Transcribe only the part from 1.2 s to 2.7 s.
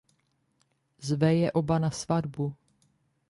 je oba na svatbu.